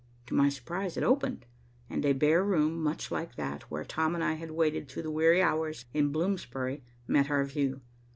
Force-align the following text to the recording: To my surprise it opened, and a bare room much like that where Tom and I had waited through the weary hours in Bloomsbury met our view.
To 0.25 0.33
my 0.33 0.49
surprise 0.49 0.97
it 0.97 1.03
opened, 1.03 1.45
and 1.87 2.03
a 2.05 2.13
bare 2.13 2.43
room 2.43 2.81
much 2.81 3.11
like 3.11 3.35
that 3.35 3.69
where 3.69 3.85
Tom 3.85 4.15
and 4.15 4.23
I 4.23 4.33
had 4.33 4.49
waited 4.49 4.89
through 4.89 5.03
the 5.03 5.11
weary 5.11 5.43
hours 5.43 5.85
in 5.93 6.11
Bloomsbury 6.11 6.83
met 7.07 7.29
our 7.29 7.45
view. 7.45 7.81